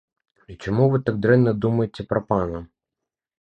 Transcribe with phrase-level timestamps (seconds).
[0.53, 2.65] І чаму вы так дрэнна думаеце пра пана?